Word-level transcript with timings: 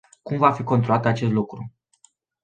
Cum 0.27 0.37
va 0.37 0.51
fi 0.51 0.63
controlat 0.63 1.05
acest 1.05 1.31
lucru? 1.31 1.73